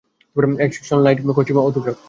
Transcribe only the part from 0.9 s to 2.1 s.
Light, costume, autograph.